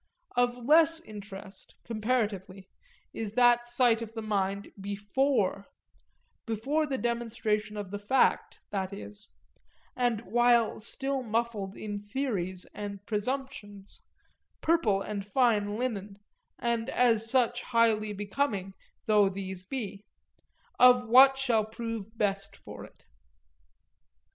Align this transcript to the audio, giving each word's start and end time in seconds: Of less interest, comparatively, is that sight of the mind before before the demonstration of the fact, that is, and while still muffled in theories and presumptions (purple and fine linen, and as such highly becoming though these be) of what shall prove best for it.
Of 0.35 0.57
less 0.57 0.99
interest, 0.99 1.75
comparatively, 1.85 2.67
is 3.13 3.33
that 3.33 3.67
sight 3.67 4.01
of 4.01 4.15
the 4.15 4.23
mind 4.23 4.71
before 4.81 5.67
before 6.47 6.87
the 6.87 6.97
demonstration 6.97 7.77
of 7.77 7.91
the 7.91 7.99
fact, 7.99 8.61
that 8.71 8.91
is, 8.93 9.29
and 9.95 10.21
while 10.21 10.79
still 10.79 11.21
muffled 11.21 11.75
in 11.75 12.01
theories 12.01 12.65
and 12.73 13.05
presumptions 13.05 14.01
(purple 14.59 15.03
and 15.03 15.23
fine 15.23 15.77
linen, 15.77 16.17
and 16.57 16.89
as 16.89 17.29
such 17.29 17.61
highly 17.61 18.11
becoming 18.11 18.73
though 19.05 19.29
these 19.29 19.63
be) 19.65 20.03
of 20.79 21.07
what 21.07 21.37
shall 21.37 21.63
prove 21.63 22.17
best 22.17 22.55
for 22.55 22.83
it. 22.83 23.05